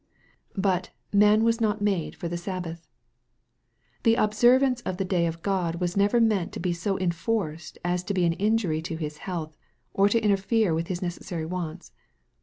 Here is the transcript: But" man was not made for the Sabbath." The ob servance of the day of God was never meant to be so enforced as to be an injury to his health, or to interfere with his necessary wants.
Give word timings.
But" 0.57 0.89
man 1.13 1.43
was 1.43 1.61
not 1.61 1.79
made 1.79 2.15
for 2.15 2.27
the 2.27 2.35
Sabbath." 2.35 2.87
The 4.01 4.17
ob 4.17 4.31
servance 4.33 4.81
of 4.83 4.97
the 4.97 5.05
day 5.05 5.27
of 5.27 5.43
God 5.43 5.75
was 5.75 5.95
never 5.95 6.19
meant 6.19 6.51
to 6.53 6.59
be 6.59 6.73
so 6.73 6.97
enforced 6.97 7.77
as 7.85 8.03
to 8.05 8.13
be 8.15 8.25
an 8.25 8.33
injury 8.33 8.81
to 8.81 8.95
his 8.95 9.17
health, 9.19 9.55
or 9.93 10.09
to 10.09 10.19
interfere 10.19 10.73
with 10.73 10.87
his 10.87 11.03
necessary 11.03 11.45
wants. 11.45 11.91